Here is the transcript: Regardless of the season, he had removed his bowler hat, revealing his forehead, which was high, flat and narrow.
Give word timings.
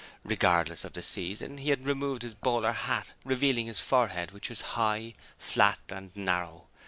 Regardless 0.23 0.83
of 0.83 0.93
the 0.93 1.03
season, 1.03 1.59
he 1.59 1.69
had 1.69 1.85
removed 1.85 2.23
his 2.23 2.33
bowler 2.33 2.71
hat, 2.71 3.11
revealing 3.23 3.67
his 3.67 3.79
forehead, 3.81 4.31
which 4.31 4.49
was 4.49 4.61
high, 4.73 5.13
flat 5.37 5.77
and 5.89 6.09
narrow. 6.15 6.65